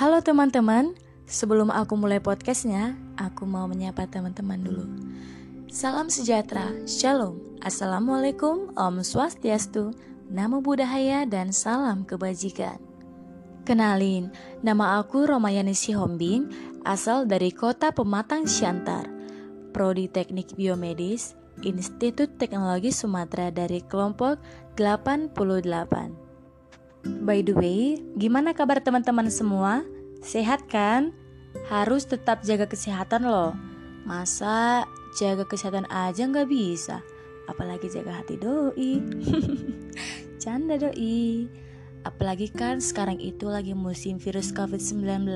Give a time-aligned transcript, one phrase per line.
[0.00, 0.96] Halo teman-teman,
[1.28, 4.88] sebelum aku mulai podcastnya, aku mau menyapa teman-teman dulu.
[5.68, 9.92] Salam sejahtera, shalom, assalamualaikum, om swastiastu,
[10.32, 12.80] namo buddhaya, dan salam kebajikan.
[13.68, 14.32] Kenalin,
[14.64, 16.48] nama aku Romayani Sihombing,
[16.88, 19.04] asal dari kota Pematang Siantar,
[19.76, 24.40] Prodi Teknik Biomedis, Institut Teknologi Sumatera dari kelompok
[24.80, 26.19] 88.
[27.04, 29.84] By the way, gimana kabar teman-teman semua?
[30.20, 31.16] Sehat kan?
[31.72, 33.56] Harus tetap jaga kesehatan loh.
[34.04, 34.84] Masa
[35.16, 37.00] jaga kesehatan aja nggak bisa?
[37.48, 39.00] Apalagi jaga hati doi.
[40.42, 41.48] Canda doi.
[42.04, 45.28] Apalagi kan sekarang itu lagi musim virus COVID-19.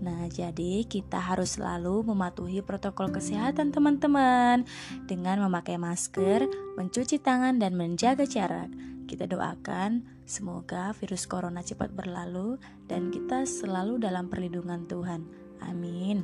[0.00, 4.64] Nah, jadi kita harus selalu mematuhi protokol kesehatan teman-teman
[5.04, 6.48] dengan memakai masker,
[6.80, 8.72] mencuci tangan dan menjaga jarak.
[9.10, 15.26] Kita doakan semoga virus corona cepat berlalu dan kita selalu dalam perlindungan Tuhan.
[15.66, 16.22] Amin.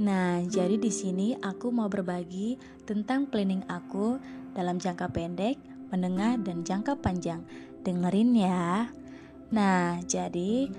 [0.00, 2.56] Nah, jadi di sini aku mau berbagi
[2.88, 4.16] tentang planning aku
[4.56, 5.60] dalam jangka pendek,
[5.92, 7.44] menengah, dan jangka panjang.
[7.84, 8.88] Dengerin ya.
[9.52, 10.72] Nah, jadi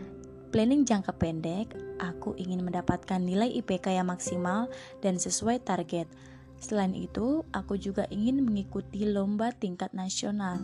[0.49, 4.66] planning jangka pendek, aku ingin mendapatkan nilai IPK yang maksimal
[5.05, 6.09] dan sesuai target.
[6.58, 10.58] Selain itu, aku juga ingin mengikuti lomba tingkat nasional.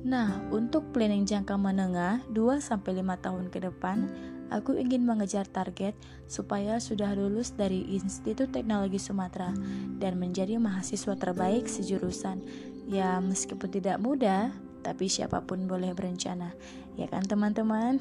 [0.00, 2.80] Nah, untuk planning jangka menengah 2-5
[3.20, 4.08] tahun ke depan,
[4.48, 5.92] aku ingin mengejar target
[6.24, 9.52] supaya sudah lulus dari Institut Teknologi Sumatera
[10.00, 12.40] dan menjadi mahasiswa terbaik sejurusan.
[12.88, 16.56] Ya, meskipun tidak mudah, tapi siapa pun boleh berencana.
[16.96, 18.00] Ya kan teman-teman?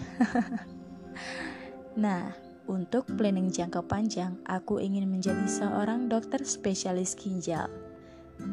[2.03, 2.31] nah,
[2.63, 7.67] untuk planning jangka panjang, aku ingin menjadi seorang dokter spesialis ginjal.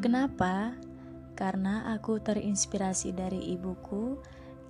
[0.02, 0.74] Kenapa?
[1.36, 4.16] Karena aku terinspirasi dari ibuku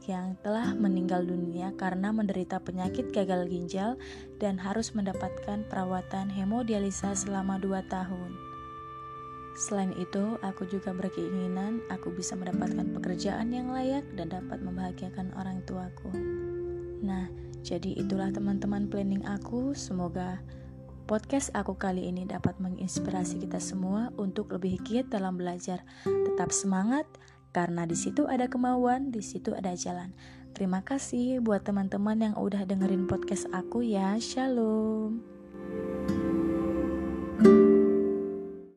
[0.07, 3.99] yang telah meninggal dunia karena menderita penyakit gagal ginjal
[4.39, 8.31] dan harus mendapatkan perawatan hemodialisa selama 2 tahun.
[9.57, 15.65] Selain itu, aku juga berkeinginan aku bisa mendapatkan pekerjaan yang layak dan dapat membahagiakan orang
[15.65, 16.13] tuaku.
[17.01, 17.33] Nah,
[17.65, 19.73] jadi itulah teman-teman planning aku.
[19.73, 20.45] Semoga
[21.07, 25.87] Podcast aku kali ini dapat menginspirasi kita semua untuk lebih giat dalam belajar.
[26.03, 27.07] Tetap semangat
[27.55, 30.11] karena di situ ada kemauan, di situ ada jalan.
[30.51, 34.19] Terima kasih buat teman-teman yang udah dengerin podcast aku ya.
[34.19, 35.36] Shalom.